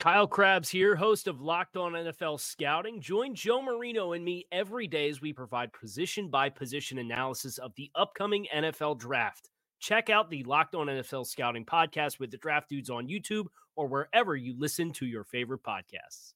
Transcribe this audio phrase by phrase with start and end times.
[0.00, 3.00] Kyle Crabbs here, host of Locked On NFL Scouting.
[3.00, 7.72] Join Joe Marino and me every day as we provide position by position analysis of
[7.76, 9.48] the upcoming NFL draft.
[9.80, 13.86] Check out the Locked On NFL Scouting podcast with the draft dudes on YouTube or
[13.86, 16.34] wherever you listen to your favorite podcasts.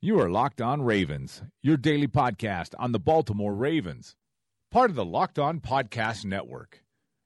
[0.00, 4.16] You are Locked On Ravens, your daily podcast on the Baltimore Ravens,
[4.70, 6.82] part of the Locked On Podcast Network.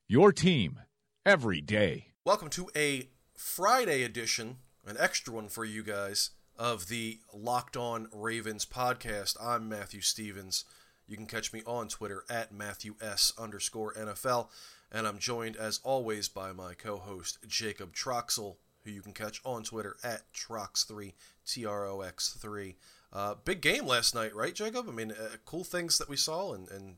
[0.09, 0.81] Your team
[1.25, 2.15] every day.
[2.25, 4.56] Welcome to a Friday edition
[4.87, 9.37] an extra one for you guys of the Locked On Ravens podcast.
[9.43, 10.65] I'm Matthew Stevens.
[11.09, 14.48] You can catch me on Twitter at Matthew S underscore NFL.
[14.93, 19.41] And I'm joined as always by my co host Jacob Troxel, who you can catch
[19.45, 22.77] on Twitter at Trox3, T R O X 3.
[23.12, 24.87] Uh, big game last night, right, Jacob?
[24.89, 26.97] I mean, uh, cool things that we saw and, and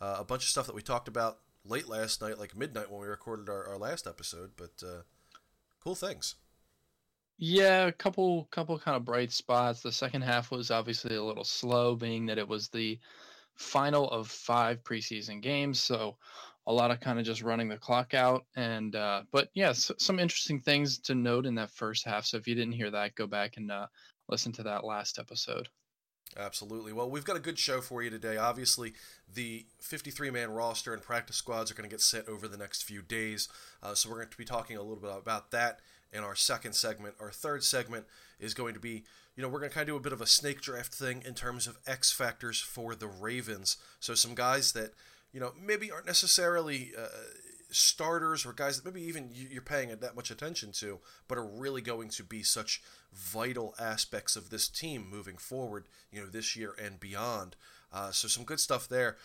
[0.00, 3.02] uh, a bunch of stuff that we talked about late last night, like midnight when
[3.02, 5.02] we recorded our, our last episode, but uh,
[5.82, 6.36] cool things.
[7.42, 9.80] Yeah, a couple couple kind of bright spots.
[9.80, 12.98] The second half was obviously a little slow, being that it was the
[13.54, 16.18] final of five preseason games, so
[16.66, 18.44] a lot of kind of just running the clock out.
[18.56, 22.26] And uh, but yeah, so, some interesting things to note in that first half.
[22.26, 23.86] So if you didn't hear that, go back and uh,
[24.28, 25.70] listen to that last episode.
[26.36, 26.92] Absolutely.
[26.92, 28.36] Well, we've got a good show for you today.
[28.36, 28.92] Obviously,
[29.32, 32.84] the 53 man roster and practice squads are going to get set over the next
[32.84, 33.48] few days.
[33.82, 35.80] Uh, so, we're going to be talking a little bit about that
[36.12, 37.14] in our second segment.
[37.20, 38.06] Our third segment
[38.38, 39.04] is going to be,
[39.36, 41.22] you know, we're going to kind of do a bit of a snake draft thing
[41.24, 43.76] in terms of X factors for the Ravens.
[44.00, 44.92] So some guys that,
[45.32, 47.06] you know, maybe aren't necessarily uh,
[47.70, 51.80] starters or guys that maybe even you're paying that much attention to, but are really
[51.80, 52.82] going to be such
[53.12, 57.56] vital aspects of this team moving forward, you know, this year and beyond.
[57.92, 59.16] Uh, so some good stuff there.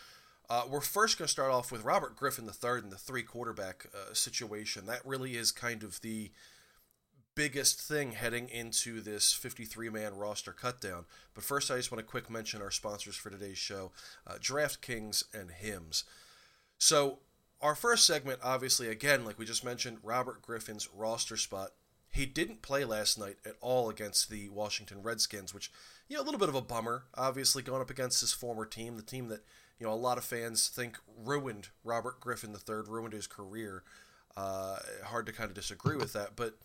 [0.48, 3.86] Uh, we're first going to start off with Robert Griffin III and the three quarterback
[3.94, 4.86] uh, situation.
[4.86, 6.30] That really is kind of the
[7.36, 11.04] biggest thing heading into this 53 man roster cutdown.
[11.34, 13.92] But first, I just want to quick mention our sponsors for today's show
[14.26, 16.02] uh, DraftKings and Hims.
[16.78, 17.20] So,
[17.62, 21.70] our first segment, obviously, again, like we just mentioned, Robert Griffin's roster spot.
[22.10, 25.70] He didn't play last night at all against the Washington Redskins, which,
[26.08, 27.04] you know, a little bit of a bummer.
[27.14, 29.42] Obviously, going up against his former team, the team that,
[29.78, 33.82] you know, a lot of fans think ruined Robert Griffin III, ruined his career.
[34.36, 36.36] Uh, hard to kind of disagree with that.
[36.36, 36.56] But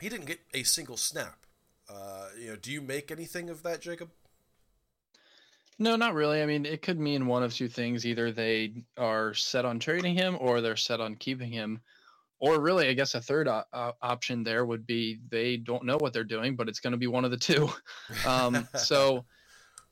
[0.00, 1.46] he didn't get a single snap.
[1.88, 4.10] Uh, you know, do you make anything of that, Jacob?
[5.78, 6.42] No, not really.
[6.42, 10.14] I mean, it could mean one of two things: either they are set on trading
[10.14, 11.80] him, or they're set on keeping him.
[12.38, 16.12] Or really, I guess a third o- option there would be they don't know what
[16.12, 17.70] they're doing, but it's going to be one of the two.
[18.26, 19.24] Um, so,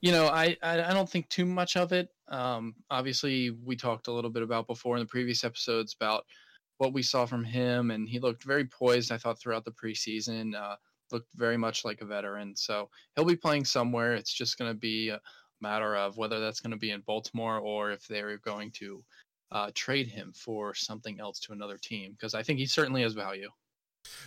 [0.01, 2.09] you know, I, I, I don't think too much of it.
[2.29, 6.25] Um, obviously, we talked a little bit about before in the previous episodes about
[6.79, 9.13] what we saw from him, and he looked very poised.
[9.13, 10.77] I thought throughout the preseason, uh,
[11.13, 12.57] looked very much like a veteran.
[12.57, 14.15] So he'll be playing somewhere.
[14.15, 15.21] It's just going to be a
[15.61, 19.05] matter of whether that's going to be in Baltimore or if they're going to
[19.51, 23.15] uh, trade him for something else to another team because I think he certainly has
[23.15, 23.51] value.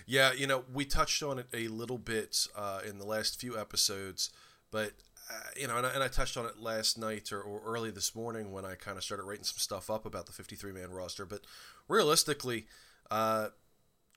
[0.05, 3.57] Yeah, you know, we touched on it a little bit uh, in the last few
[3.57, 4.29] episodes,
[4.71, 4.91] but
[5.31, 7.91] uh, you know, and I, and I, touched on it last night or, or early
[7.91, 10.91] this morning when I kind of started writing some stuff up about the 53 man
[10.91, 11.25] roster.
[11.25, 11.41] But
[11.87, 12.65] realistically,
[13.09, 13.49] uh,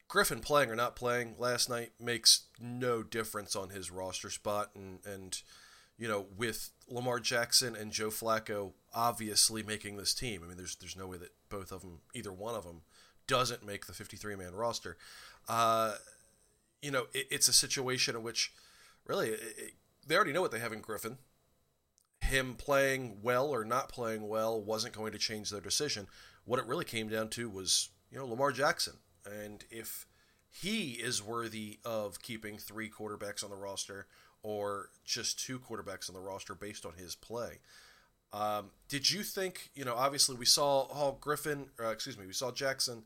[0.09, 4.71] Griffin playing or not playing last night makes no difference on his roster spot.
[4.75, 5.41] And, and
[5.97, 10.77] you know, with Lamar Jackson and Joe Flacco obviously making this team, I mean, there's,
[10.77, 12.83] there's no way that both of them, either one of them,
[13.27, 14.97] doesn't make the 53 man roster.
[15.49, 15.95] Uh,
[16.83, 18.53] you know, it, it's a situation in which
[19.07, 19.75] really it,
[20.07, 21.19] they already know what they have in Griffin.
[22.21, 26.07] Him playing well or not playing well wasn't going to change their decision.
[26.45, 28.95] What it really came down to was, you know, Lamar Jackson.
[29.27, 30.07] And if
[30.51, 34.07] he is worthy of keeping three quarterbacks on the roster
[34.43, 37.59] or just two quarterbacks on the roster based on his play.
[38.33, 42.33] Um, did you think, you know, obviously we saw Hall Griffin, uh, excuse me, we
[42.33, 43.05] saw Jackson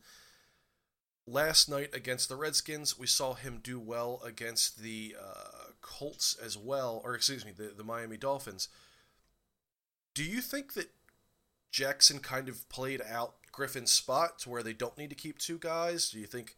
[1.27, 2.99] last night against the Redskins.
[2.99, 5.58] We saw him do well against the uh,
[5.89, 8.69] Colts as well, or excuse me, the, the Miami Dolphins.
[10.15, 10.91] Do you think that
[11.71, 15.59] Jackson kind of played out Griffin's spot to where they don't need to keep two
[15.59, 16.11] guys?
[16.11, 16.57] Do you think,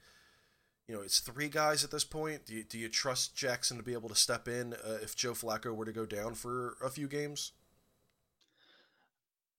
[0.89, 2.47] you know, it's three guys at this point?
[2.47, 5.33] Do you, do you trust Jackson to be able to step in uh, if Joe
[5.33, 7.53] Flacco were to go down for a few games?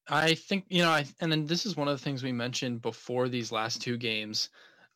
[0.10, 2.82] I think you know, I, and then this is one of the things we mentioned
[2.82, 4.50] before these last two games,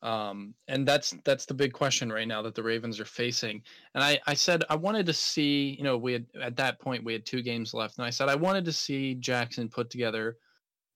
[0.06, 3.60] um, and that's that's the big question right now that the Ravens are facing.
[3.94, 7.04] And I I said I wanted to see, you know, we had at that point
[7.04, 10.36] we had two games left, and I said I wanted to see Jackson put together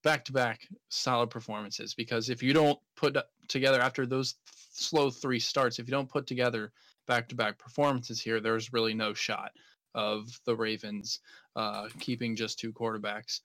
[0.05, 0.61] back to back
[0.91, 3.17] solid performances because if you don't put
[3.49, 4.37] together after those
[4.73, 6.73] slow three starts, if you don't put together
[7.09, 9.51] back to back performances here, there's really no shot
[9.97, 11.19] of the Ravens
[11.57, 13.41] uh, keeping just two quarterbacks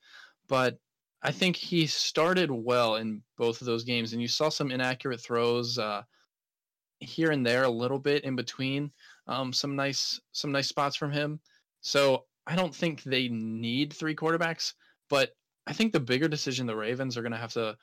[0.48, 0.80] but
[1.22, 5.22] I think he started well in both of those games, and you saw some inaccurate
[5.22, 6.04] throws uh,
[7.00, 8.92] here and there, a little bit in between.
[9.28, 11.40] Um, some nice, some nice spots from him.
[11.82, 14.74] So I don't think they need three quarterbacks,
[15.10, 15.32] but
[15.68, 17.76] I think the bigger decision the Ravens are going to have to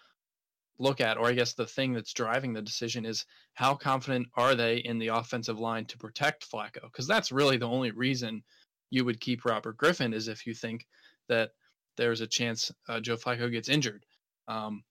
[0.78, 3.24] look at, or I guess the thing that's driving the decision is
[3.54, 6.82] how confident are they in the offensive line to protect Flacco?
[6.82, 8.42] Because that's really the only reason
[8.90, 10.86] you would keep Robert Griffin is if you think
[11.28, 11.50] that
[11.96, 14.04] there's a chance uh, Joe Flacco gets injured.
[14.48, 14.82] Um,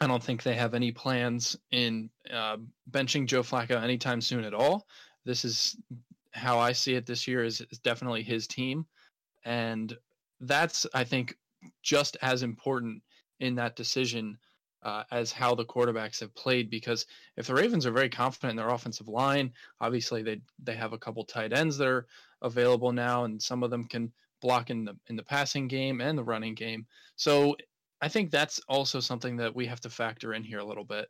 [0.00, 2.56] I don't think they have any plans in uh,
[2.90, 4.86] benching Joe Flacco anytime soon at all.
[5.24, 5.76] This is
[6.32, 8.86] how I see it this year is, is definitely his team.
[9.44, 9.96] And
[10.40, 11.36] that's, I think,
[11.82, 13.02] just as important
[13.38, 14.38] in that decision
[14.82, 16.70] uh, as how the quarterbacks have played.
[16.70, 17.06] Because
[17.36, 20.98] if the Ravens are very confident in their offensive line, obviously they they have a
[20.98, 22.06] couple tight ends that are
[22.40, 24.12] available now, and some of them can
[24.42, 26.86] block in the in the passing game and the running game.
[27.16, 27.56] So
[28.02, 31.08] I think that's also something that we have to factor in here a little bit.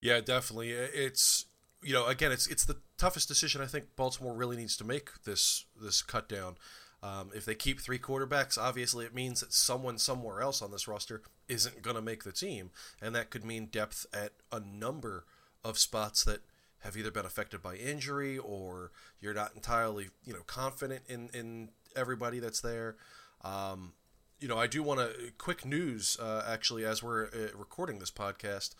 [0.00, 0.70] Yeah, definitely.
[0.70, 1.46] It's
[1.82, 5.10] you know again it's it's the toughest decision I think Baltimore really needs to make
[5.24, 6.56] this this cut down.
[7.02, 10.88] Um, if they keep three quarterbacks, obviously it means that someone somewhere else on this
[10.88, 12.70] roster isn't going to make the team,
[13.02, 15.26] and that could mean depth at a number
[15.62, 16.40] of spots that
[16.80, 21.70] have either been affected by injury or you're not entirely you know confident in in
[21.96, 22.96] everybody that's there.
[23.42, 23.92] Um,
[24.38, 28.10] you know, I do want to quick news uh, actually as we're uh, recording this
[28.10, 28.74] podcast.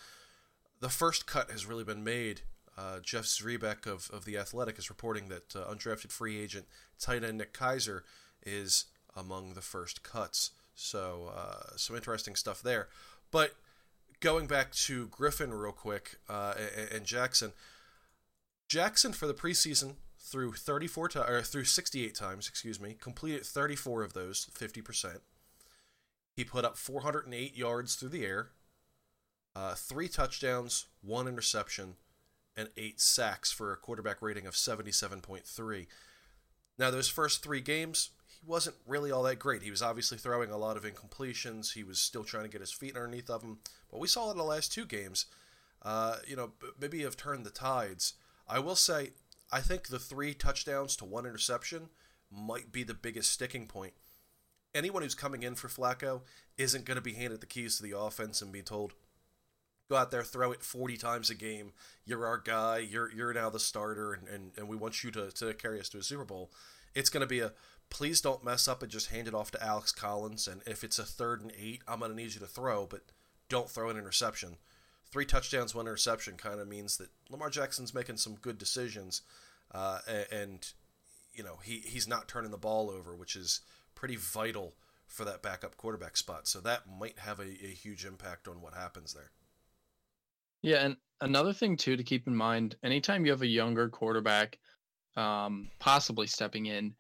[0.81, 2.43] The first cut has really been made.
[2.77, 6.67] Uh, Jeff Zrebiec of, of the Athletic is reporting that uh, undrafted free agent
[6.99, 8.03] tight end Nick Keizer
[8.45, 8.85] is
[9.17, 10.51] among the first cuts.
[10.75, 12.89] So uh, some interesting stuff there.
[13.31, 13.55] But
[14.21, 16.55] going back to Griffin real quick uh,
[16.93, 17.53] and Jackson.
[18.69, 19.95] Jackson for the preseason
[20.27, 25.21] through 34 times or through 68 times, excuse me, completed 34 of those, 50%.
[26.35, 28.49] He put up 408 yards through the air,
[29.55, 31.95] uh, three touchdowns, one interception,
[32.57, 35.87] and eight sacks for a quarterback rating of 77.3.
[36.79, 39.63] Now, those first three games, he wasn't really all that great.
[39.63, 41.73] He was obviously throwing a lot of incompletions.
[41.73, 43.59] He was still trying to get his feet underneath of him.
[43.91, 45.27] But we saw in the last two games,
[45.83, 48.15] uh, you know, maybe have turned the tides.
[48.49, 49.11] I will say
[49.53, 51.89] I think the three touchdowns to one interception
[52.31, 53.95] might be the biggest sticking point.
[54.75, 56.23] Anyone who's coming in for Flacco
[56.59, 58.93] isn't going to be handed the keys to the offense and be told,
[59.89, 61.73] go out there, throw it 40 times a game.
[62.05, 62.79] You're our guy.
[62.79, 65.89] You're you're now the starter, and, and, and we want you to, to carry us
[65.91, 66.51] to a Super Bowl.
[66.95, 67.53] It's going to be a
[67.89, 70.49] please don't mess up and just hand it off to Alex Collins.
[70.49, 73.03] And if it's a third and eight, I'm going to need you to throw, but
[73.49, 74.57] don't throw an interception
[75.11, 79.23] three touchdowns, one interception kind of means that Lamar Jackson's making some good decisions,
[79.73, 79.99] uh,
[80.31, 80.73] and
[81.33, 83.61] you know he he's not turning the ball over, which is
[83.95, 84.75] pretty vital
[85.07, 86.49] for that backup quarterback spot.
[86.49, 89.31] So that might have a, a huge impact on what happens there.
[90.63, 94.59] Yeah, and another thing too to keep in mind: anytime you have a younger quarterback,
[95.17, 96.95] um, possibly stepping in,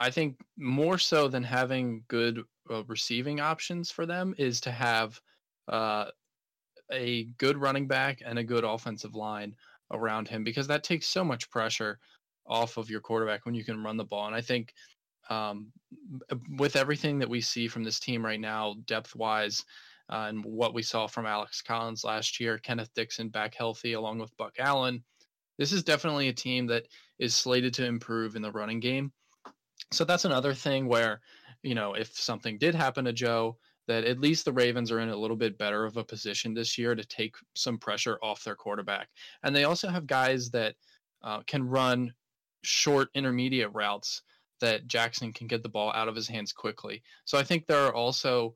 [0.00, 5.20] I think more so than having good uh, receiving options for them is to have
[5.68, 6.06] uh,
[6.90, 9.54] a good running back and a good offensive line
[9.94, 11.98] around him because that takes so much pressure
[12.46, 14.26] off of your quarterback when you can run the ball.
[14.26, 14.74] And I think
[15.30, 15.72] um,
[16.58, 19.64] with everything that we see from this team right now, depth wise,
[20.10, 24.18] uh, and what we saw from Alex Collins last year, Kenneth Dixon back healthy along
[24.18, 25.02] with Buck Allen,
[25.58, 26.86] this is definitely a team that
[27.18, 29.12] is slated to improve in the running game.
[29.92, 31.20] So that's another thing where,
[31.62, 33.56] you know, if something did happen to Joe,
[33.86, 36.78] that at least the Ravens are in a little bit better of a position this
[36.78, 39.08] year to take some pressure off their quarterback.
[39.42, 40.74] And they also have guys that
[41.22, 42.14] uh, can run
[42.62, 44.22] short intermediate routes
[44.60, 47.02] that Jackson can get the ball out of his hands quickly.
[47.24, 48.54] So I think there are also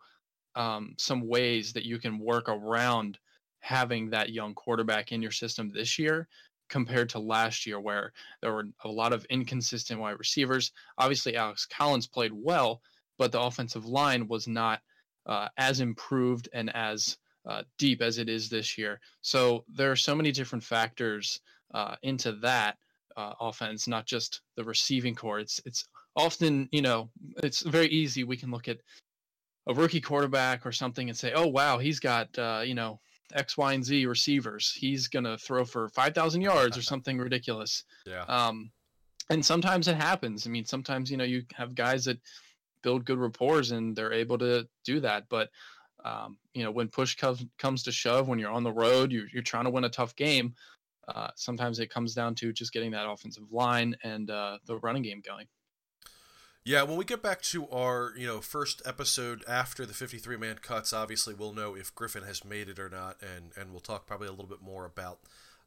[0.54, 3.18] um, some ways that you can work around
[3.60, 6.28] having that young quarterback in your system this year
[6.68, 10.72] compared to last year where there were a lot of inconsistent wide receivers.
[10.98, 12.80] Obviously Alex Collins played well,
[13.18, 14.80] but the offensive line was not
[15.28, 19.00] uh, as improved and as uh, deep as it is this year.
[19.20, 21.40] So there are so many different factors
[21.72, 22.76] uh, into that
[23.16, 25.38] uh, offense, not just the receiving core.
[25.38, 27.10] It's it's often you know
[27.42, 28.24] it's very easy.
[28.24, 28.78] We can look at
[29.66, 33.00] a rookie quarterback or something and say, oh wow, he's got uh, you know
[33.34, 34.72] X, Y, and Z receivers.
[34.72, 37.84] He's gonna throw for five thousand yards or something ridiculous.
[38.06, 38.22] Yeah.
[38.22, 38.70] Um,
[39.30, 40.46] and sometimes it happens.
[40.46, 42.18] I mean, sometimes you know you have guys that
[42.82, 45.28] build good rapport and they're able to do that.
[45.28, 45.50] But
[46.04, 49.26] um, you know, when push comes comes to shove, when you're on the road, you're
[49.32, 50.54] you're trying to win a tough game.
[51.08, 55.02] Uh, sometimes it comes down to just getting that offensive line and uh, the running
[55.02, 55.46] game going.
[56.64, 60.56] Yeah, when we get back to our you know first episode after the 53 man
[60.60, 64.06] cuts, obviously we'll know if Griffin has made it or not, and and we'll talk
[64.06, 65.20] probably a little bit more about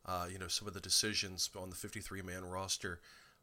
[0.06, 3.00] uh, you know some of the decisions on the 53 man roster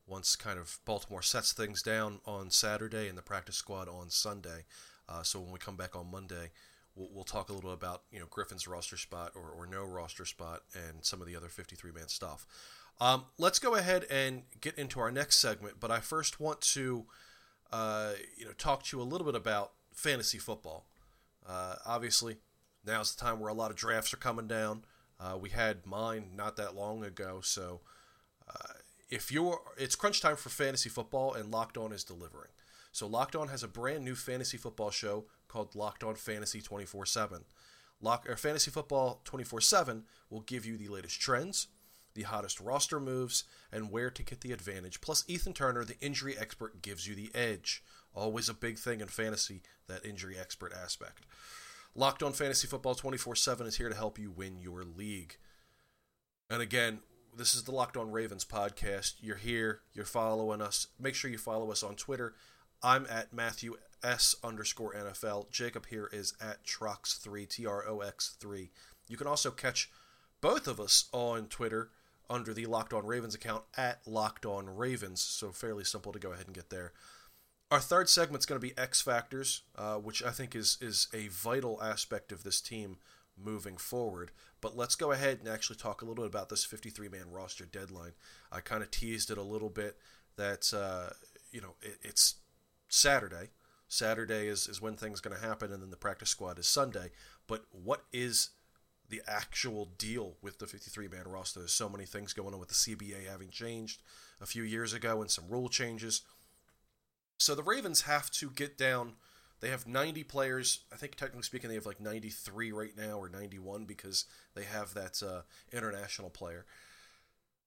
[0.09, 4.65] once kind of Baltimore sets things down on Saturday and the practice squad on Sunday.
[5.09, 6.51] Uh, so when we come back on Monday,
[6.95, 10.25] we'll, we'll talk a little about you know Griffin's roster spot or, or no roster
[10.25, 12.47] spot and some of the other 53 man stuff.
[13.01, 17.07] Um, let's go ahead and get into our next segment, but I first want to
[17.73, 20.87] uh, you know talk to you a little bit about fantasy football.
[21.49, 22.37] Uh, obviously,
[22.85, 24.85] now's the time where a lot of drafts are coming down.
[25.21, 27.81] Uh, we had mine not that long ago, so
[28.49, 28.75] uh,
[29.09, 32.51] if you're it's crunch time for fantasy football and Locked On is delivering.
[32.93, 37.45] So Locked On has a brand new fantasy football show called Locked On Fantasy 24/7.
[38.01, 41.69] Locked On Fantasy Football 24/7 will give you the latest trends,
[42.15, 45.01] the hottest roster moves, and where to get the advantage.
[45.01, 47.83] Plus Ethan Turner, the injury expert, gives you the edge.
[48.15, 51.25] Always a big thing in fantasy, that injury expert aspect.
[51.95, 55.37] Locked On Fantasy Football 24/7 is here to help you win your league.
[56.51, 57.03] And again,
[57.39, 59.15] this is the Locked On Ravens podcast.
[59.21, 60.89] You're here, you're following us.
[60.99, 62.35] Make sure you follow us on Twitter.
[62.83, 65.49] I'm at Matthew S underscore NFL.
[65.53, 68.71] Jacob here is at Trox3, T R O X 3.
[69.07, 69.89] You can also catch
[70.41, 71.91] both of us on Twitter
[72.29, 75.23] under the Locked On Ravens account at Locked On Ravens.
[75.23, 76.93] So fairly simple to go ahead and get there.
[77.71, 81.07] Our third segment is going to be X Factors, uh, which I think is is
[81.15, 82.97] a vital aspect of this team
[83.43, 84.31] moving forward.
[84.61, 87.65] But let's go ahead and actually talk a little bit about this 53 man roster
[87.65, 88.13] deadline.
[88.51, 89.97] I kind of teased it a little bit
[90.37, 91.15] that, uh,
[91.51, 92.37] you know, it, it's
[92.89, 93.51] Saturday.
[93.89, 97.11] Saturday is, is when things going to happen, and then the practice squad is Sunday.
[97.47, 98.51] But what is
[99.09, 101.61] the actual deal with the 53 man roster?
[101.61, 104.03] There's so many things going on with the CBA having changed
[104.41, 106.23] a few years ago and some rule changes.
[107.39, 109.15] So the Ravens have to get down
[109.61, 110.81] they have 90 players.
[110.93, 114.25] I think technically speaking, they have like 93 right now or 91 because
[114.55, 116.65] they have that uh, international player.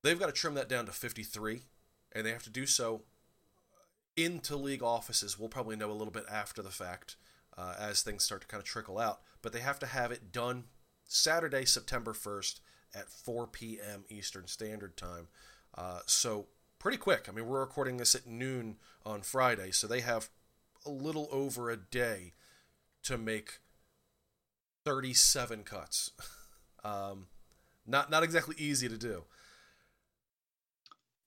[0.03, 1.62] They've got to trim that down to 53,
[2.13, 3.03] and they have to do so
[4.17, 5.38] into league offices.
[5.38, 7.15] We'll probably know a little bit after the fact
[7.57, 9.21] uh, as things start to kind of trickle out.
[9.41, 10.65] But they have to have it done
[11.05, 12.60] Saturday, September 1st
[12.95, 14.05] at 4 p.m.
[14.10, 15.27] Eastern Standard Time.
[15.75, 16.48] Uh, so
[16.79, 17.27] pretty quick.
[17.29, 20.29] I mean, we're recording this at noon on Friday, so they have
[20.85, 22.33] a little over a day
[23.03, 23.59] to make
[24.85, 26.11] 37 cuts.
[26.83, 27.27] um,
[27.85, 29.23] not not exactly easy to do.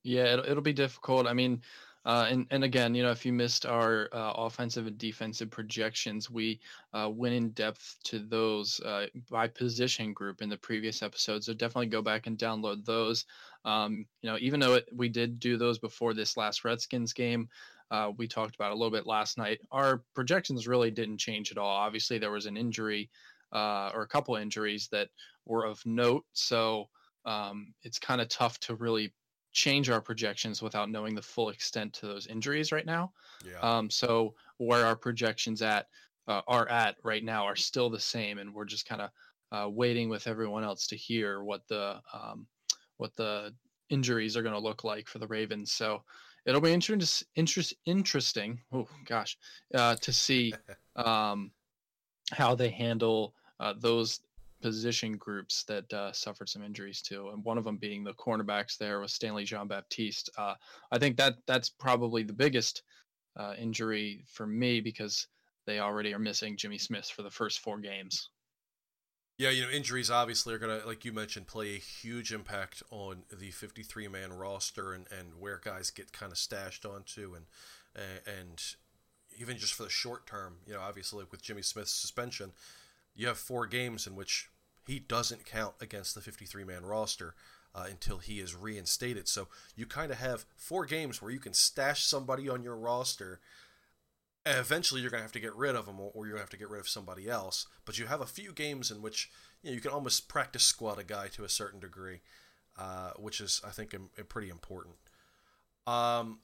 [0.02, 1.26] Yeah, it'll, it'll be difficult.
[1.26, 1.62] I mean,
[2.04, 6.30] uh, and and again, you know, if you missed our uh, offensive and defensive projections,
[6.30, 6.60] we
[6.92, 11.42] uh, went in depth to those uh, by position group in the previous episode.
[11.42, 13.24] So definitely go back and download those.
[13.64, 17.48] Um, you know, even though it, we did do those before this last Redskins game,
[17.94, 19.60] uh, we talked about a little bit last night.
[19.70, 21.68] Our projections really didn't change at all.
[21.68, 23.08] Obviously, there was an injury
[23.52, 25.10] uh, or a couple injuries that
[25.46, 26.88] were of note, so
[27.24, 29.14] um, it's kind of tough to really
[29.52, 33.12] change our projections without knowing the full extent to those injuries right now.
[33.46, 33.60] Yeah.
[33.60, 35.86] Um, so where our projections at
[36.26, 39.10] uh, are at right now are still the same, and we're just kind of
[39.52, 42.48] uh, waiting with everyone else to hear what the um,
[42.96, 43.54] what the
[43.88, 45.70] injuries are going to look like for the Ravens.
[45.70, 46.02] So
[46.46, 48.60] it'll be interest, interest, interesting.
[48.72, 49.36] Oh gosh,
[49.74, 50.54] uh, to see
[50.96, 51.50] um,
[52.32, 54.20] how they handle uh, those
[54.62, 58.78] position groups that uh, suffered some injuries too, and one of them being the cornerbacks.
[58.78, 60.30] There was Stanley Jean Baptiste.
[60.38, 60.54] Uh,
[60.90, 62.82] I think that that's probably the biggest
[63.36, 65.26] uh, injury for me because
[65.66, 68.30] they already are missing Jimmy Smith for the first four games.
[69.36, 72.84] Yeah, you know, injuries obviously are going to, like you mentioned, play a huge impact
[72.90, 77.34] on the 53 man roster and, and where guys get kind of stashed onto.
[77.34, 77.46] And,
[78.26, 78.62] and
[79.36, 82.52] even just for the short term, you know, obviously with Jimmy Smith's suspension,
[83.16, 84.50] you have four games in which
[84.86, 87.34] he doesn't count against the 53 man roster.
[87.76, 89.26] Uh, until he is reinstated.
[89.26, 93.40] So you kind of have four games where you can stash somebody on your roster
[94.46, 96.50] eventually you're going to have to get rid of them or you're going to have
[96.50, 97.66] to get rid of somebody else.
[97.84, 99.30] But you have a few games in which
[99.62, 102.20] you, know, you can almost practice squad a guy to a certain degree,
[102.78, 104.96] uh, which is, I think, a, a pretty important.
[105.86, 106.40] Um,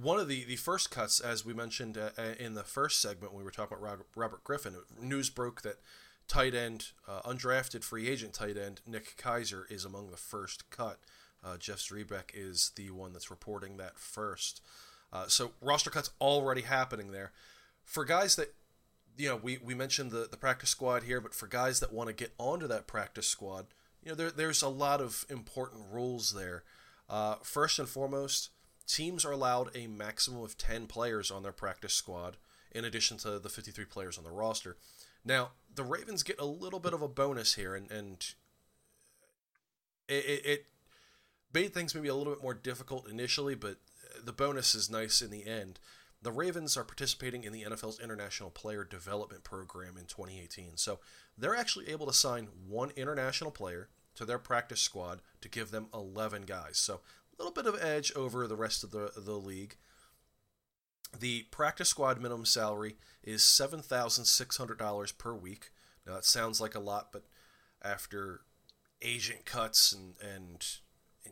[0.00, 3.32] one of the, the first cuts, as we mentioned uh, uh in the first segment
[3.32, 5.76] when we were talking about Robert Griffin, news broke that
[6.28, 10.98] tight end, uh, undrafted free agent tight end Nick Keizer is among the first cut.
[11.44, 14.60] Uh, Jeff Zrebiec is the one that's reporting that first.
[15.12, 17.32] Uh, so roster cuts already happening there.
[17.84, 18.54] For guys that,
[19.16, 22.08] you know, we, we mentioned the, the practice squad here, but for guys that want
[22.08, 23.66] to get onto that practice squad,
[24.02, 26.64] you know, there, there's a lot of important rules there.
[27.08, 28.50] Uh, first and foremost,
[28.86, 32.36] teams are allowed a maximum of 10 players on their practice squad,
[32.72, 34.76] in addition to the 53 players on the roster.
[35.24, 38.34] Now, the Ravens get a little bit of a bonus here, and, and
[40.08, 40.66] it, it, it
[41.52, 43.78] made things maybe a little bit more difficult initially, but
[44.24, 45.78] the bonus is nice in the end.
[46.22, 50.76] The Ravens are participating in the NFL's International Player Development Program in 2018.
[50.76, 50.98] So
[51.36, 55.88] they're actually able to sign one international player to their practice squad to give them
[55.92, 56.78] 11 guys.
[56.78, 59.76] So a little bit of edge over the rest of the, the league.
[61.18, 65.70] The practice squad minimum salary is $7,600 per week.
[66.06, 67.24] Now that sounds like a lot, but
[67.82, 68.40] after
[69.02, 70.66] agent cuts and, and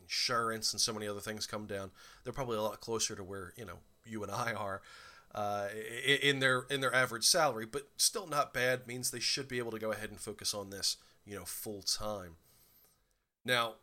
[0.01, 1.91] insurance and so many other things come down,
[2.23, 4.81] they're probably a lot closer to where you know you and I are
[5.33, 5.67] uh,
[6.21, 8.87] in their in their average salary, but still not bad.
[8.87, 11.81] Means they should be able to go ahead and focus on this, you know, full
[11.81, 12.37] time.
[13.43, 13.73] Now,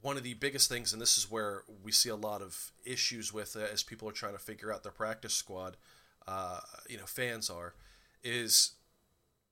[0.00, 3.32] one of the biggest things, and this is where we see a lot of issues
[3.32, 5.76] with it as people are trying to figure out their practice squad,
[6.28, 7.74] uh, you know, fans are,
[8.22, 8.72] is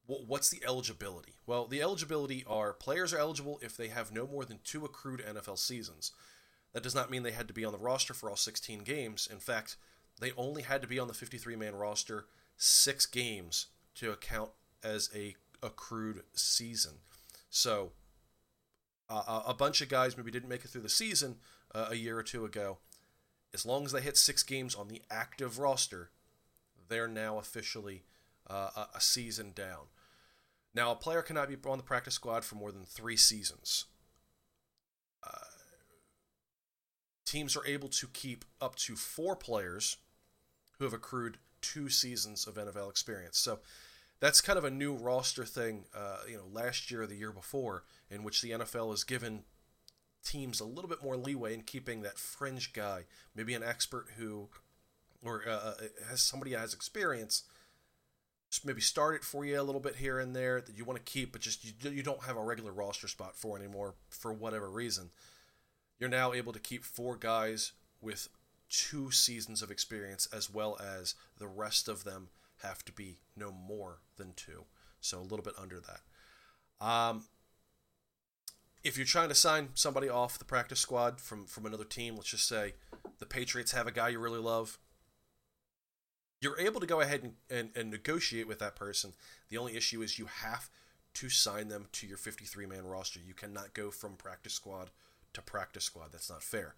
[0.07, 1.35] what's the eligibility?
[1.47, 5.21] Well, the eligibility are players are eligible if they have no more than two accrued
[5.21, 6.13] NFL seasons.
[6.73, 9.29] That does not mean they had to be on the roster for all 16 games.
[9.31, 9.77] In fact,
[10.21, 13.67] they only had to be on the 53 man roster six games
[13.97, 14.51] to account
[14.83, 16.93] as a accrued season.
[17.51, 17.93] So,
[19.09, 21.37] uh, a bunch of guys maybe didn't make it through the season
[21.75, 22.79] uh, a year or two ago.
[23.53, 26.11] As long as they hit six games on the active roster,
[26.89, 28.05] they're now officially
[28.53, 29.87] uh, a season down.
[30.75, 33.87] Now, a player cannot be on the practice squad for more than three seasons.
[35.23, 35.31] Uh,
[37.25, 39.99] teams are able to keep up to four players
[40.79, 43.39] who have accrued two seasons of NFL experience.
[43.39, 43.61] So
[44.21, 47.33] that's kind of a new roster thing, uh, you know, last year or the year
[47.33, 49.45] before, in which the NFL has given
[50.25, 54.49] teams a little bit more leeway in keeping that fringe guy, maybe an expert who,
[55.25, 55.75] or uh, uh
[56.09, 57.43] has somebody has experience
[58.65, 61.13] maybe start it for you a little bit here and there that you want to
[61.13, 64.71] keep, but just you, you don't have a regular roster spot for anymore for whatever
[64.71, 65.11] reason.
[65.99, 68.29] You're now able to keep four guys with
[68.69, 72.29] two seasons of experience, as well as the rest of them
[72.63, 74.65] have to be no more than two,
[75.01, 76.85] so a little bit under that.
[76.85, 77.25] Um,
[78.83, 82.31] if you're trying to sign somebody off the practice squad from from another team, let's
[82.31, 82.75] just say
[83.19, 84.79] the Patriots have a guy you really love,
[86.43, 89.13] you're able to go ahead and, and, and negotiate with that person.
[89.49, 90.69] The only issue is you have
[91.15, 93.21] to sign them to your 53 man roster.
[93.25, 94.91] You cannot go from practice squad
[95.35, 96.09] to practice squad.
[96.11, 96.75] That's not fair.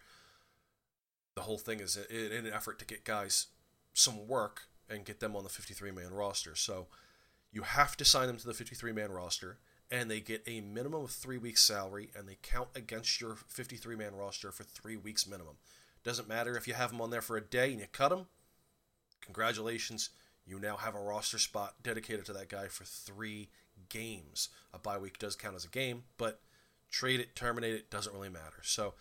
[1.34, 3.46] The whole thing is in an effort to get guys
[3.94, 6.54] some work and get them on the 53 man roster.
[6.54, 6.86] So
[7.50, 9.58] you have to sign them to the 53 man roster,
[9.90, 13.96] and they get a minimum of three weeks' salary, and they count against your 53
[13.96, 15.54] man roster for three weeks minimum.
[16.02, 18.26] Doesn't matter if you have them on there for a day and you cut them,
[19.24, 20.10] congratulations,
[20.46, 23.48] you now have a roster spot dedicated to that guy for three
[23.88, 24.48] games.
[24.72, 26.40] A bye week does count as a game, but
[26.90, 28.62] trade it, terminate it, doesn't really matter.
[28.62, 28.94] So,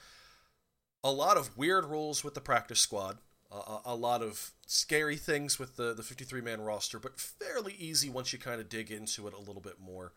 [1.04, 3.18] a lot of weird rules with the practice squad,
[3.52, 8.10] uh, a lot of scary things with the, the 53 man roster, but fairly easy
[8.10, 10.14] once you kind of dig into it a little bit more.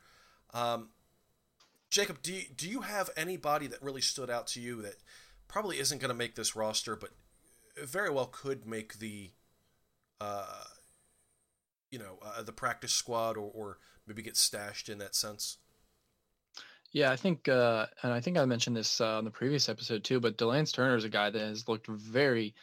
[0.54, 0.90] Um,
[1.90, 4.96] Jacob, do you, do you have anybody that really stood out to you that
[5.48, 7.10] probably isn't going to make this roster, but
[7.84, 9.30] very well could make the
[10.20, 10.64] uh,
[11.90, 15.58] you know, uh, the practice squad or, or maybe get stashed in that sense?
[16.92, 20.04] Yeah, I think, uh, and I think I mentioned this uh, on the previous episode
[20.04, 22.54] too, but De'Lance Turner is a guy that has looked very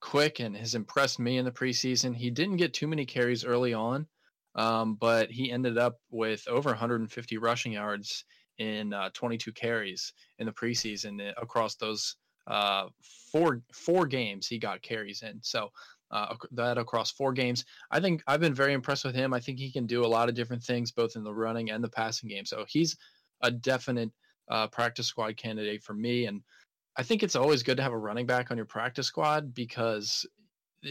[0.00, 2.14] quick and has impressed me in the preseason.
[2.14, 4.06] He didn't get too many carries early on,
[4.54, 8.24] um, but he ended up with over 150 rushing yards
[8.58, 12.86] in uh, 22 carries in the preseason uh, across those uh,
[13.30, 15.38] four four games he got carries in.
[15.42, 15.70] So
[16.10, 17.64] uh, that across four games.
[17.90, 19.32] I think I've been very impressed with him.
[19.32, 21.82] I think he can do a lot of different things, both in the running and
[21.82, 22.44] the passing game.
[22.44, 22.96] So he's
[23.42, 24.10] a definite
[24.50, 26.26] uh, practice squad candidate for me.
[26.26, 26.42] And
[26.96, 30.26] I think it's always good to have a running back on your practice squad because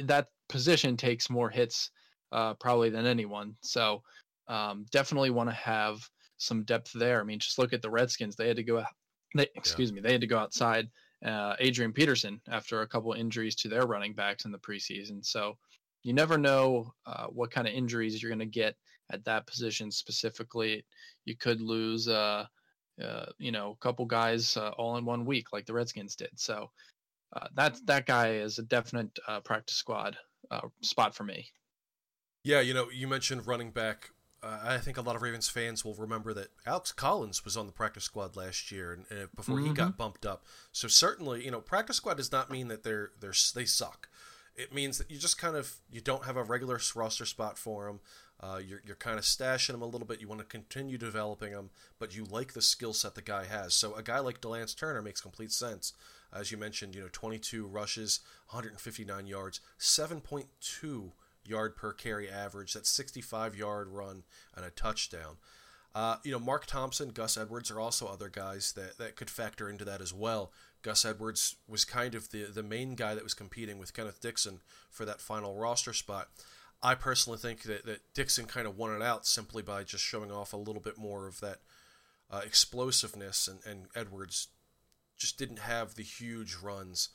[0.03, 1.91] that position takes more hits
[2.31, 3.55] uh, probably than anyone.
[3.61, 4.01] So
[4.47, 5.99] um, definitely want to have
[6.37, 7.19] some depth there.
[7.19, 8.35] I mean, just look at the Redskins.
[8.35, 8.85] They had to go out.
[9.35, 9.95] They, excuse yeah.
[9.95, 10.01] me.
[10.01, 10.89] They had to go outside
[11.25, 15.25] uh, Adrian Peterson after a couple injuries to their running backs in the preseason.
[15.25, 15.57] So
[16.03, 18.75] you never know uh, what kind of injuries you're going to get
[19.11, 20.85] at that position specifically.
[21.25, 22.45] You could lose, uh,
[23.03, 26.31] uh, you know, a couple guys uh, all in one week, like the Redskins did.
[26.35, 26.69] So
[27.35, 30.17] uh, that that guy is a definite practice squad
[30.81, 31.47] spot for me.
[32.43, 34.11] Yeah, you know, you mentioned running back.
[34.41, 37.73] I think a lot of Ravens fans will remember that Alex Collins was on the
[37.73, 39.67] practice squad last year, and, and before mm-hmm.
[39.67, 39.97] he got mm-hmm.
[39.97, 40.45] bumped up.
[40.71, 44.09] So certainly, you know, practice squad does not mean that they're they're they suck
[44.59, 47.87] it means that you just kind of you don't have a regular roster spot for
[47.87, 47.99] him.
[48.41, 50.19] Uh, you're you're kind of stashing him a little bit.
[50.19, 53.73] You want to continue developing him, but you like the skill set the guy has.
[53.73, 55.93] So a guy like De'Lance Turner makes complete sense.
[56.33, 61.11] As you mentioned, you know, 22 rushes, 159 yards, 7.2
[61.49, 62.73] yard per carry average.
[62.73, 64.23] that 65 yard run
[64.55, 65.37] and a touchdown.
[65.95, 69.67] Uh, you know, Mark Thompson, Gus Edwards are also other guys that, that could factor
[69.67, 70.51] into that as well.
[70.81, 74.61] Gus Edwards was kind of the, the main guy that was competing with Kenneth Dixon
[74.89, 76.29] for that final roster spot.
[76.81, 80.31] I personally think that, that Dixon kind of won it out simply by just showing
[80.31, 81.59] off a little bit more of that
[82.31, 84.49] uh, explosiveness, and, and Edwards
[85.17, 87.09] just didn't have the huge runs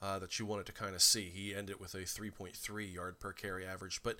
[0.00, 1.30] uh, that you wanted to kind of see.
[1.30, 4.18] He ended with a 3.3 yard per carry average, but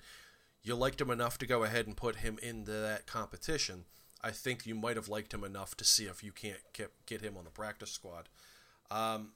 [0.63, 3.85] you liked him enough to go ahead and put him into that competition.
[4.23, 7.37] I think you might have liked him enough to see if you can't get, him
[7.37, 8.29] on the practice squad.
[8.89, 9.33] Um,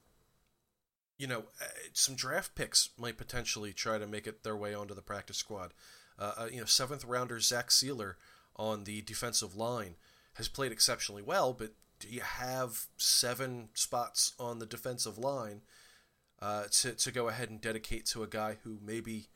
[1.18, 4.96] you know, uh, some draft picks might potentially try to make it their way onto
[4.96, 5.74] the practice squad.
[6.18, 8.16] Uh, uh, you know, seventh rounder Zach Sieler
[8.56, 9.96] on the defensive line
[10.36, 15.62] has played exceptionally well, but do you have seven spots on the defensive line
[16.42, 19.28] uh, to, to go ahead and dedicate to a guy who maybe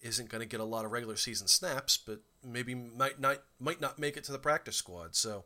[0.00, 3.80] isn't going to get a lot of regular season snaps, but maybe might not might
[3.80, 5.14] not make it to the practice squad?
[5.14, 5.44] So,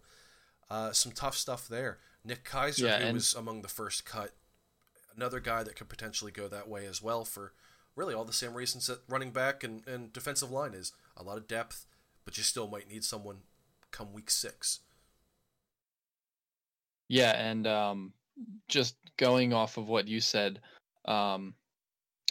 [0.71, 1.99] uh, some tough stuff there.
[2.25, 4.33] Nick Keizer, yeah, who was among the first cut,
[5.15, 7.53] another guy that could potentially go that way as well for
[7.97, 11.37] really all the same reasons that running back and, and defensive line is a lot
[11.37, 11.87] of depth,
[12.25, 13.39] but you still might need someone
[13.91, 14.81] come week six.
[17.09, 18.13] Yeah, and um,
[18.69, 20.61] just going off of what you said,
[21.05, 21.55] um,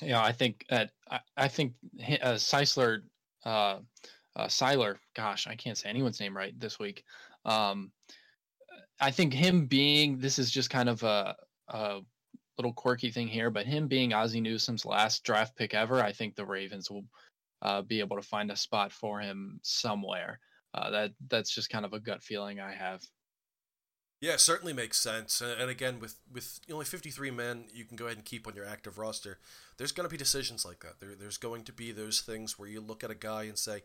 [0.02, 1.74] you know, I think that I, I think
[2.22, 3.02] uh, Seisler,
[3.46, 3.80] uh,
[4.36, 7.04] uh, Seiler, gosh, I can't say anyone's name right this week.
[7.46, 7.92] Um,
[9.00, 11.36] I think him being this is just kind of a,
[11.70, 12.00] a
[12.58, 16.36] little quirky thing here, but him being Ozzie Newsome's last draft pick ever, I think
[16.36, 17.06] the Ravens will
[17.62, 20.40] uh, be able to find a spot for him somewhere.
[20.74, 23.02] Uh, that that's just kind of a gut feeling I have.
[24.20, 25.42] Yeah, it certainly makes sense.
[25.42, 28.66] And again, with with only 53 men, you can go ahead and keep on your
[28.66, 29.38] active roster.
[29.78, 31.00] There's going to be decisions like that.
[31.00, 33.84] There, there's going to be those things where you look at a guy and say,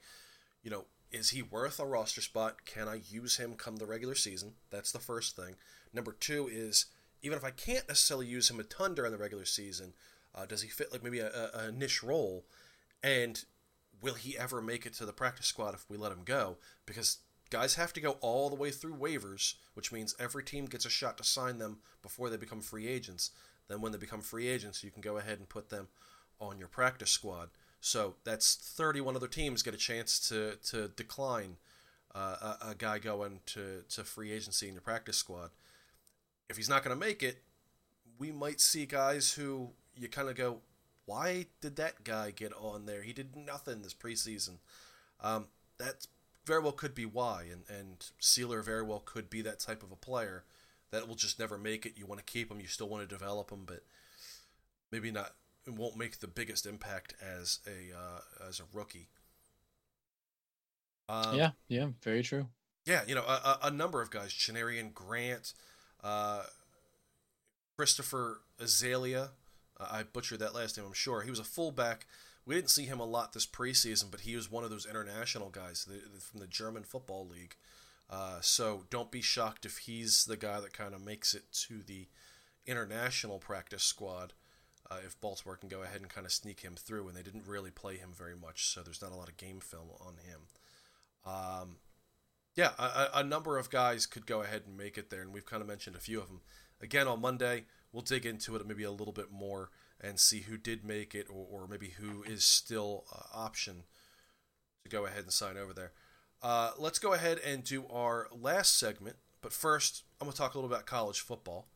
[0.63, 2.65] you know, is he worth a roster spot?
[2.65, 4.55] Can I use him come the regular season?
[4.71, 5.57] That's the first thing.
[5.93, 6.87] Number two is
[7.23, 9.93] even if I can't necessarily use him a ton during the regular season,
[10.35, 12.47] uh, does he fit like maybe a, a, niche role?
[13.03, 13.45] And
[14.01, 16.57] will he ever make it to the practice squad if we let him go?
[16.87, 17.19] Because
[17.53, 20.91] guys have to go all the way through waivers, which means every team gets a
[20.91, 23.31] shot to sign them before they become free agents.
[23.69, 25.89] Then when they become free agents, you can go ahead and put them
[26.41, 27.51] on your practice squad.
[27.81, 31.57] So that's 31 other teams get a chance to to decline
[32.15, 35.51] uh, a, a, guy going to, to free agency in your practice squad.
[36.49, 37.43] If he's not going to make it,
[38.19, 40.59] we might see guys who you kind of go,
[41.07, 43.03] why did that guy get on there?
[43.03, 44.59] He did nothing this preseason.
[45.21, 45.47] Um,
[45.79, 46.07] that
[46.45, 49.93] very well could be why, and, and Sieler very well could be that type of
[49.93, 50.45] a player
[50.91, 51.95] that will just never make it.
[51.97, 53.85] You want to keep him, you still want to develop him, but
[54.91, 55.33] maybe not
[55.67, 59.09] it won't make the biggest impact as a uh, as a rookie.
[61.09, 62.49] Um, yeah, yeah, very true.
[62.87, 65.53] Yeah, you know, a, a number of guys, Janarion Grant,
[66.03, 66.43] uh,
[67.77, 69.31] Christopher Azalea.
[69.79, 71.23] Uh, I butchered that last name, I'm sure.
[71.23, 72.07] He was a fullback.
[72.45, 75.51] We didn't see him a lot this preseason, but he was one of those international
[75.51, 77.57] guys from the German Football League.
[78.11, 81.83] Uh, so don't be shocked if he's the guy that kind of makes it to
[81.87, 82.09] the
[82.67, 84.33] international practice squad
[84.91, 87.47] uh, if Baltimore can go ahead and kind of sneak him through, and they didn't
[87.47, 90.41] really play him very much, so there's not a lot of game film on him.
[91.25, 91.77] Um,
[92.55, 95.47] yeah, a, a, number of guys could go ahead and make it there, and we've
[95.47, 96.41] kind of mentioned a few of them.
[96.83, 99.71] Again, on Monday, we'll dig into it maybe a little bit more
[100.03, 103.85] and see who did make it, or, or maybe who is still uh, option
[104.83, 105.93] to go ahead and sign over there.
[106.43, 110.55] Uh, let's go ahead and do our last segment, but first, I'm going to talk
[110.55, 111.69] a little about college football.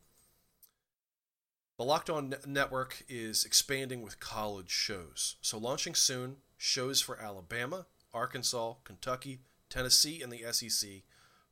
[1.77, 5.35] The Locked On Network is expanding with college shows.
[5.41, 10.89] So, launching soon, shows for Alabama, Arkansas, Kentucky, Tennessee in the SEC,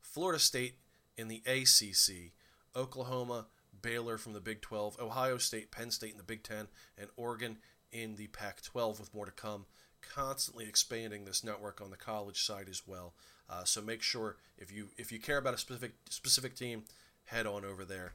[0.00, 0.78] Florida State
[1.16, 2.32] in the ACC,
[2.74, 3.46] Oklahoma,
[3.86, 6.66] Baylor from the Big 12, Ohio State, Penn State in the Big 10,
[6.98, 7.58] and Oregon
[7.92, 9.66] in the Pac 12, with more to come.
[10.02, 13.14] Constantly expanding this network on the college side as well.
[13.48, 16.82] Uh, so make sure if you if you care about a specific specific team,
[17.26, 18.14] head on over there.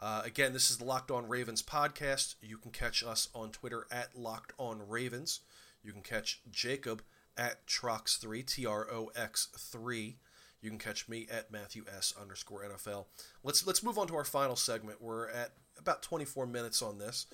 [0.00, 2.34] Uh, again, this is the Locked On Ravens podcast.
[2.42, 5.40] You can catch us on Twitter at Locked On Ravens.
[5.84, 7.02] You can catch Jacob
[7.36, 10.16] at Trox3, T R O X 3.
[10.64, 13.04] You can catch me at Matthew S underscore NFL.
[13.42, 15.02] Let's let's move on to our final segment.
[15.02, 17.26] We're at about 24 minutes on this,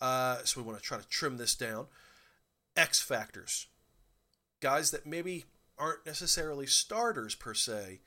[0.00, 1.86] uh, so we want to try to trim this down.
[2.76, 3.66] X factors,
[4.60, 5.46] guys that maybe
[5.76, 8.02] aren't necessarily starters per se.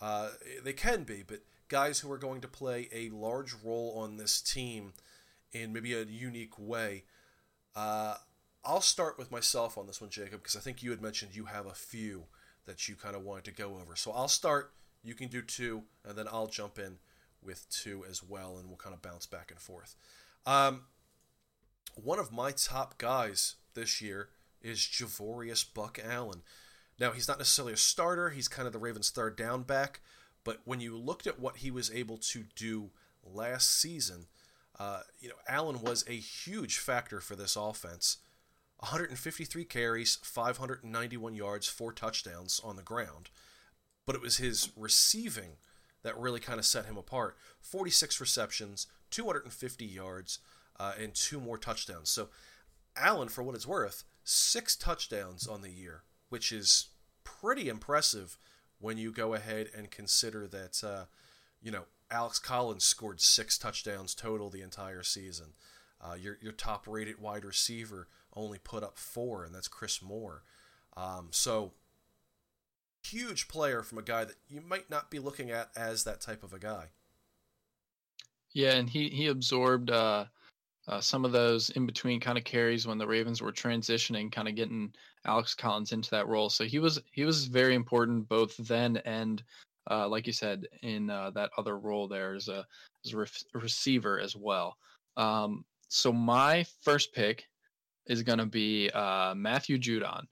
[0.00, 0.30] Uh,
[0.64, 4.40] they can be, but guys who are going to play a large role on this
[4.40, 4.94] team
[5.52, 7.04] in maybe a unique way.
[7.76, 8.14] Uh,
[8.64, 11.44] I'll start with myself on this one, Jacob, because I think you had mentioned you
[11.46, 12.24] have a few
[12.66, 13.96] that you kind of wanted to go over.
[13.96, 14.72] So I'll start.
[15.02, 16.98] You can do two, and then I'll jump in
[17.42, 19.96] with two as well, and we'll kind of bounce back and forth.
[20.46, 20.82] Um,
[21.94, 24.28] one of my top guys this year
[24.62, 26.42] is Javorius Buck Allen.
[26.98, 30.00] Now, he's not necessarily a starter, he's kind of the Ravens' third down back,
[30.44, 32.90] but when you looked at what he was able to do
[33.24, 34.26] last season,
[34.78, 38.18] uh, you know, Allen was a huge factor for this offense.
[38.82, 43.30] 153 carries, 591 yards, four touchdowns on the ground.
[44.04, 45.52] But it was his receiving
[46.02, 47.36] that really kind of set him apart.
[47.60, 50.40] 46 receptions, 250 yards,
[50.80, 52.10] uh, and two more touchdowns.
[52.10, 52.30] So,
[52.96, 56.88] Allen, for what it's worth, six touchdowns on the year, which is
[57.22, 58.36] pretty impressive
[58.80, 61.04] when you go ahead and consider that, uh,
[61.62, 65.52] you know, Alex Collins scored six touchdowns total the entire season.
[66.02, 70.42] Uh, your your top rated wide receiver only put up four, and that's Chris Moore.
[70.96, 71.72] Um, so
[73.04, 76.42] huge player from a guy that you might not be looking at as that type
[76.42, 76.86] of a guy.
[78.52, 80.26] Yeah, and he he absorbed uh,
[80.88, 84.48] uh, some of those in between kind of carries when the Ravens were transitioning, kind
[84.48, 84.92] of getting
[85.24, 86.50] Alex Collins into that role.
[86.50, 89.42] So he was he was very important both then and
[89.90, 92.66] uh, like you said in uh, that other role there as a
[93.04, 94.76] as a re- receiver as well.
[95.16, 97.46] Um, so my first pick
[98.06, 100.24] is going to be uh, Matthew Judon,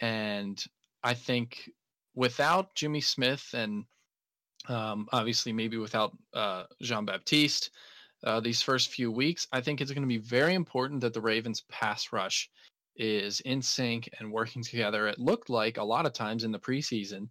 [0.00, 0.62] and
[1.02, 1.70] I think
[2.14, 3.84] without Jimmy Smith and
[4.68, 7.70] um, obviously maybe without uh, Jean Baptiste
[8.24, 11.20] uh, these first few weeks, I think it's going to be very important that the
[11.20, 12.48] Ravens pass rush
[12.96, 15.08] is in sync and working together.
[15.08, 17.28] It looked like a lot of times in the preseason,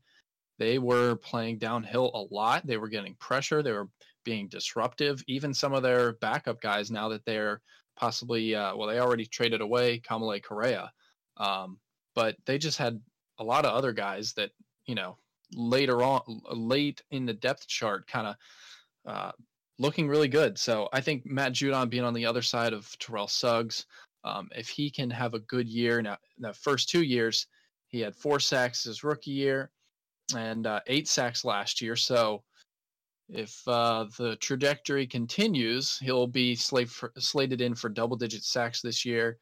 [0.60, 2.67] they were playing downhill a lot.
[2.67, 3.63] They were getting pressure.
[3.63, 3.89] They were
[4.23, 5.23] being disruptive.
[5.27, 7.62] Even some of their backup guys, now that they're
[7.95, 10.91] possibly, uh, well, they already traded away Kamalei Correa,
[11.38, 11.77] um,
[12.15, 12.99] but they just had
[13.39, 14.51] a lot of other guys that,
[14.86, 15.17] you know,
[15.53, 18.36] later on, late in the depth chart, kind of
[19.05, 19.31] uh,
[19.79, 20.57] looking really good.
[20.57, 23.86] So I think Matt Judon being on the other side of Terrell Suggs,
[24.23, 27.47] um, if he can have a good year now, the first two years,
[27.88, 29.71] he had four sacks his rookie year
[30.36, 31.95] and uh, eight sacks last year.
[31.95, 32.43] So
[33.32, 39.06] if uh, the trajectory continues, he'll be for, slated in for double digit sacks this
[39.06, 39.38] year.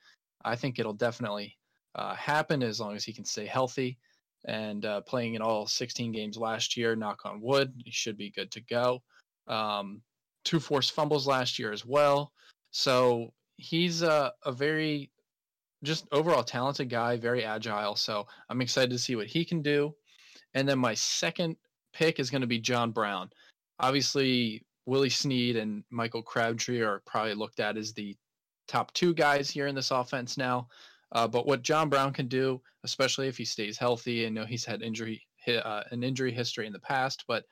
[0.45, 1.57] I think it'll definitely
[1.95, 3.97] uh, happen as long as he can stay healthy.
[4.45, 8.29] And uh, playing in all 16 games last year, knock on wood, he should be
[8.29, 9.01] good to go.
[9.47, 10.01] Um,
[10.45, 12.31] two forced fumbles last year as well.
[12.71, 15.11] So he's a, a very
[15.83, 17.95] just overall talented guy, very agile.
[17.95, 19.93] So I'm excited to see what he can do.
[20.53, 21.57] And then my second
[21.93, 23.29] pick is going to be John Brown.
[23.79, 28.15] Obviously, Willie Snead and Michael Crabtree are probably looked at as the
[28.67, 30.67] top two guys here in this offense now.
[31.11, 34.65] Uh, but what John Brown can do, especially if he stays healthy, I know he's
[34.65, 37.45] had injury uh, an injury history in the past, but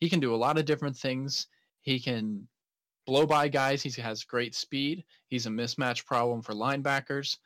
[0.00, 1.48] he can do a lot of different things.
[1.82, 2.46] He can
[3.06, 3.82] blow by guys.
[3.82, 5.04] He has great speed.
[5.28, 7.36] He's a mismatch problem for linebackers.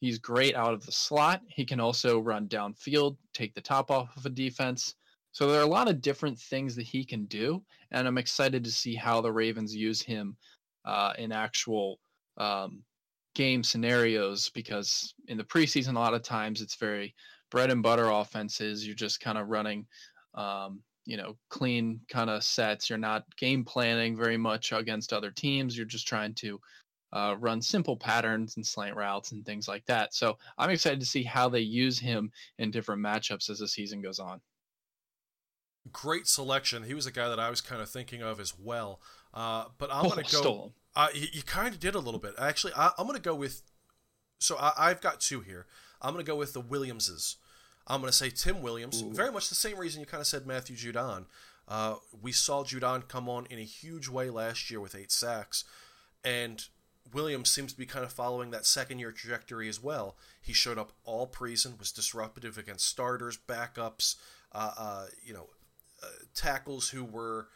[0.00, 1.42] He's great out of the slot.
[1.48, 4.94] He can also run downfield, take the top off of a defense.
[5.38, 8.64] So there are a lot of different things that he can do, and I'm excited
[8.64, 10.36] to see how the Ravens use him
[10.84, 12.00] uh, in actual
[12.38, 12.82] um,
[13.36, 14.48] game scenarios.
[14.48, 17.14] Because in the preseason, a lot of times it's very
[17.52, 18.84] bread and butter offenses.
[18.84, 19.86] You're just kind of running
[20.34, 25.30] um, you know clean kind of sets you're not game planning very much against other
[25.30, 26.60] teams you're just trying to
[27.12, 31.06] uh, run simple patterns and slant routes and things like that so i'm excited to
[31.06, 34.38] see how they use him in different matchups as the season goes on
[35.92, 39.00] great selection he was a guy that i was kind of thinking of as well
[39.34, 40.72] uh, but i'm oh, going to go.
[40.98, 42.34] Uh, you, you kind of did a little bit.
[42.36, 43.62] Actually, I, am going to go with.
[44.40, 45.66] So I, have got two here.
[46.02, 47.36] I'm going to go with the Williamses.
[47.86, 49.02] I'm going to say Tim Williams.
[49.02, 49.12] Ooh.
[49.12, 51.26] Very much the same reason you kind of said Matthew Judon.
[51.68, 55.64] Uh, we saw Judon come on in a huge way last year with eight sacks,
[56.24, 56.64] and
[57.12, 60.16] Williams seems to be kind of following that second year trajectory as well.
[60.40, 64.16] He showed up all preseason, was disruptive against starters, backups,
[64.52, 65.46] uh, uh, you know,
[66.02, 67.48] uh, tackles who were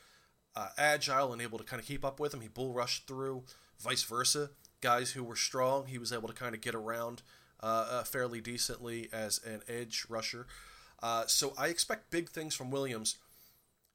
[0.55, 2.41] uh, agile and able to kind of keep up with him.
[2.41, 3.45] He bull rushed through,
[3.81, 4.51] vice versa.
[4.81, 7.23] Guys who were strong, he was able to kind of get around
[7.61, 10.47] uh, uh, fairly decently as an edge rusher.
[11.27, 13.19] so I expect big things from Williams.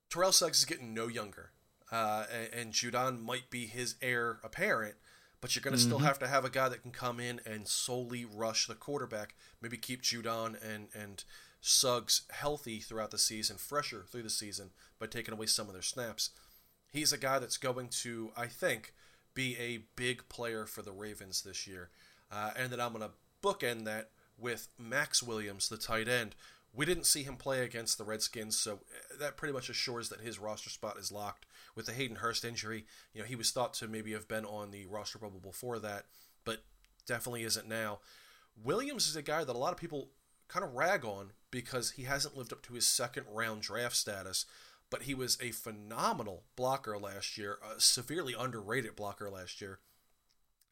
[0.10, 1.52] Terrell Suggs is getting no younger,
[1.92, 4.96] and, and Judon might be his heir apparent
[5.42, 5.90] but you're going to mm-hmm.
[5.90, 9.36] still have to have a guy that can come in and solely rush the quarterback.
[9.62, 11.24] Maybe keep Judon and and
[11.62, 15.82] Suggs healthy throughout the season, fresher through the season by taking away some of their
[15.82, 16.30] snaps.
[16.92, 18.94] He's a guy that's going to, I think,
[19.34, 21.90] be a big player for the Ravens this year.
[22.32, 26.36] Uh, and then I'm going to bookend that with Maxx Williams, the tight end,
[26.74, 30.22] we didn't see him play against the Redskins, so uh, that pretty much assures that
[30.22, 31.46] his roster spot is locked.
[31.76, 34.72] With the Hayden Hurst injury, you know, he was thought to maybe have been on
[34.72, 36.06] the roster bubble before that,
[36.46, 36.64] but
[37.06, 38.00] definitely isn't now.
[38.64, 40.10] Williams is a guy that a lot of people
[40.48, 44.46] kind of rag on because he hasn't lived up to his second round draft status,
[44.90, 49.80] but he was a phenomenal blocker last year, a severely underrated blocker last year.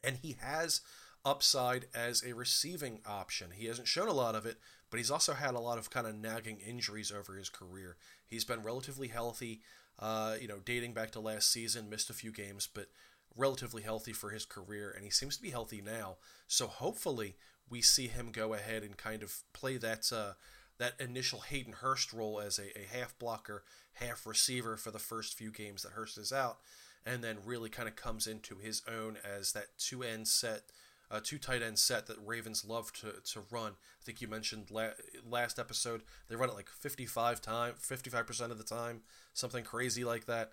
[0.04, 0.82] And he has
[1.26, 3.48] upside as a receiving option.
[3.56, 4.58] He hasn't shown a lot of it,
[4.92, 7.98] but he's also had a lot of kind of nagging injuries over his career.
[8.26, 9.62] He's been relatively healthy,
[10.00, 12.88] uh, you know, dating back to last season, missed a few games, but
[13.36, 16.18] relatively healthy for his career, and he seems to be healthy now.
[16.48, 17.36] So hopefully
[17.70, 20.34] we see him go ahead and kind of play that uh,
[20.78, 25.38] that initial Hayden Hurst role as a, a half blocker, half receiver for the first
[25.38, 26.58] few games that Hurst is out,
[27.06, 30.64] and then really kind of comes into his own as that two end set
[31.12, 33.74] a two tight end set that Ravens love to, to run.
[33.74, 34.90] I think you mentioned la-
[35.28, 39.02] last episode they run it like 55 time 55% of the time,
[39.34, 40.52] something crazy like that.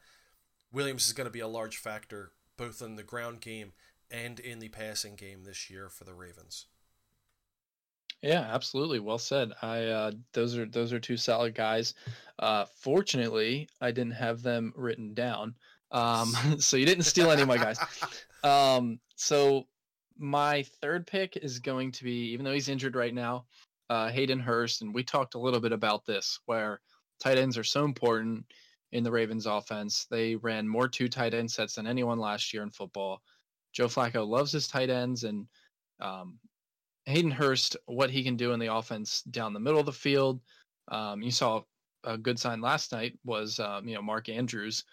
[0.72, 3.72] Williams is going to be a large factor both in the ground game
[4.10, 6.66] and in the passing game this year for the Ravens.
[8.22, 9.00] Yeah, absolutely.
[9.00, 9.52] Well said.
[9.62, 11.94] I uh, those are those are two solid guys.
[12.38, 15.56] Uh, fortunately, I didn't have them written down,
[15.90, 17.78] um, so you didn't steal any of my guys.
[18.44, 19.68] Um, so
[20.18, 23.46] my third pick is going to be, even though he's injured right now,
[23.88, 24.82] uh, Hayden Hurst.
[24.82, 26.80] And we talked a little bit about this, where
[27.20, 28.44] tight ends are so important
[28.90, 30.06] in the Ravens offense.
[30.10, 33.22] They ran more two tight end sets than anyone last year in football.
[33.72, 35.46] Joe Flacco loves his tight ends, and
[36.00, 36.38] um,
[37.06, 40.40] Hayden Hurst, what he can do in the offense down the middle of the field.
[40.88, 41.62] Um, you saw
[42.04, 44.84] a good sign last night was um, you know Mark Andrews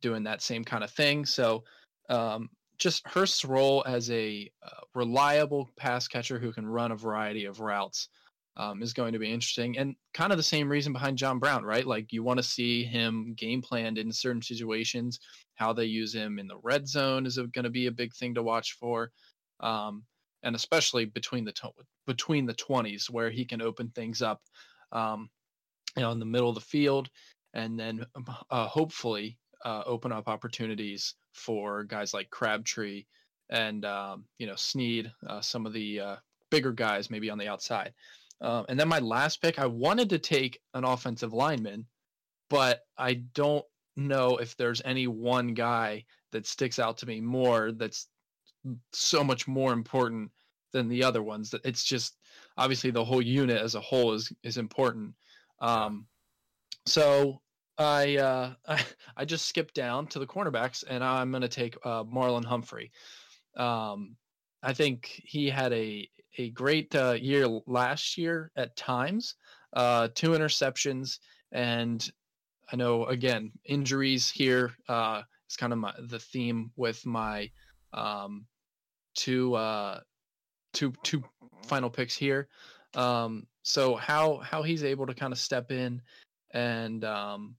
[0.00, 1.24] doing that same kind of thing.
[1.24, 1.64] So
[2.08, 7.44] um, just Hurst's role as a uh, reliable pass catcher who can run a variety
[7.44, 8.08] of routes
[8.56, 9.78] um, is going to be interesting.
[9.78, 11.86] And kind of the same reason behind John Brown, right?
[11.86, 15.20] Like you want to see him game planned in certain situations.
[15.54, 18.34] How they use him in the red zone is going to be a big thing
[18.34, 19.10] to watch for.
[19.60, 20.02] Um,
[20.42, 21.54] and especially between the
[22.06, 24.40] between the 20s where he can open things up
[24.92, 25.28] um,
[25.96, 27.08] you know in the middle of the field
[27.54, 33.04] and then um, uh, hopefully uh, open up opportunities for guys like Crabtree
[33.50, 36.16] and um, you know Snead, uh, some of the uh,
[36.50, 37.92] bigger guys maybe on the outside.
[38.40, 41.86] Um, and then my last pick, I wanted to take an offensive lineman,
[42.50, 43.64] but I don't
[43.96, 48.08] know if there's any one guy that sticks out to me more that's
[48.92, 50.30] so much more important
[50.72, 51.50] than the other ones.
[51.50, 52.16] That it's just
[52.56, 55.14] obviously the whole unit as a whole is is important.
[55.60, 56.06] Um,
[56.86, 57.40] so
[57.78, 58.84] I uh, I,
[59.16, 62.90] I just skipped down to the cornerbacks, and I'm going to take uh, Marlon Humphrey.
[63.56, 64.16] Um,
[64.62, 69.34] I think he had a a great uh, year last year at times,
[69.74, 71.18] uh, two interceptions,
[71.50, 72.10] and
[72.72, 77.50] I know again injuries here uh, is kind of my, the theme with my
[77.92, 78.46] um,
[79.14, 80.00] two uh,
[80.72, 81.22] two two
[81.66, 82.48] final picks here.
[82.94, 86.02] Um, so how how he's able to kind of step in
[86.52, 87.56] and um,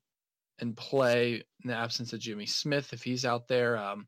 [0.60, 3.78] and play in the absence of Jimmy Smith if he's out there.
[3.78, 4.08] Um,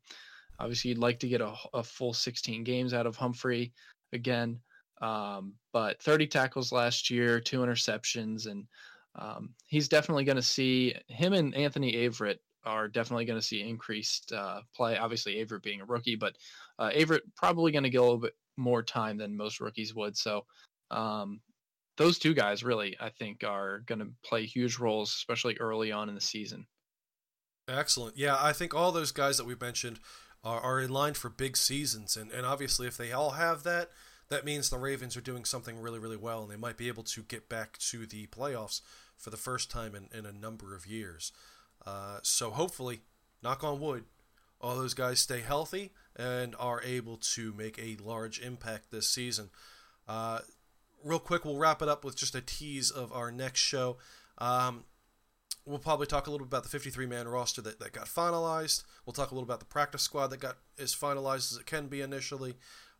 [0.58, 3.72] obviously, you'd like to get a, a, full 16 games out of Humphrey
[4.12, 4.60] again,
[5.02, 8.66] um, but 30 tackles last year, two interceptions, and
[9.16, 13.62] um, he's definitely going to see him and Anthony Averett are definitely going to see
[13.62, 14.98] increased uh, play.
[14.98, 16.34] Obviously, Averett being a rookie, but
[16.78, 20.16] uh, Averett probably going to get a little bit more time than most rookies would.
[20.16, 20.44] So
[20.90, 21.40] um,
[21.96, 26.08] those two guys really, I think, are going to play huge roles, especially early on
[26.08, 26.66] in the season.
[27.68, 28.16] Excellent.
[28.16, 30.00] Yeah, I think all those guys that we mentioned
[30.44, 32.16] are, are in line for big seasons.
[32.16, 33.90] And, and obviously, if they all have that,
[34.28, 37.04] that means the Ravens are doing something really, really well, and they might be able
[37.04, 38.80] to get back to the playoffs
[39.16, 41.32] for the first time in, in a number of years.
[41.86, 43.00] Uh, so hopefully,
[43.42, 44.04] knock on wood,
[44.60, 49.50] all those guys stay healthy and are able to make a large impact this season.
[50.08, 50.40] Uh,
[51.04, 53.98] real quick, we'll wrap it up with just a tease of our next show.
[54.38, 54.84] Um,
[55.64, 58.84] we'll probably talk a little bit about the 53 man roster that, that got finalized.
[59.04, 61.66] We'll talk a little bit about the practice squad that got as finalized as it
[61.66, 62.54] can be initially.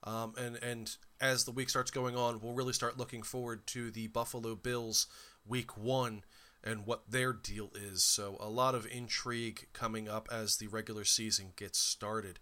[0.05, 3.91] Um, and, and as the week starts going on, we'll really start looking forward to
[3.91, 5.07] the Buffalo Bills
[5.47, 6.23] week one
[6.67, 8.03] and what their deal is.
[8.03, 12.41] So, a lot of intrigue coming up as the regular season gets started.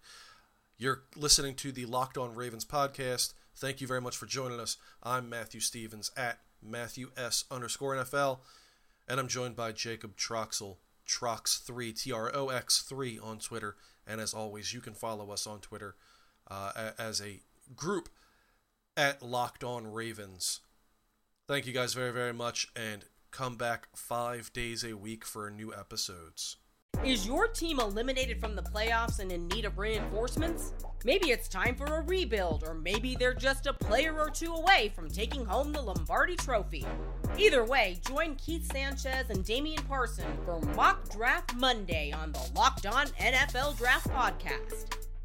[0.77, 3.33] You're listening to the Locked On Ravens podcast.
[3.55, 4.77] Thank you very much for joining us.
[5.03, 8.39] I'm Matthew Stevens at Matthew S underscore NFL,
[9.07, 13.77] and I'm joined by Jacob Troxel, Trox3, T R O X 3 on Twitter.
[14.07, 15.95] And as always, you can follow us on Twitter
[16.49, 17.41] uh, as a
[17.75, 18.09] group
[18.97, 20.61] at Locked On Ravens.
[21.47, 23.05] Thank you guys very, very much, and
[23.35, 26.55] come back five days a week for new episodes.
[27.03, 30.71] Is your team eliminated from the playoffs and in need of reinforcements?
[31.03, 34.93] Maybe it's time for a rebuild, or maybe they're just a player or two away
[34.95, 36.85] from taking home the Lombardi Trophy.
[37.37, 42.85] Either way, join Keith Sanchez and Damian Parson for Mock Draft Monday on the Locked
[42.85, 45.04] On NFL Draft Podcast.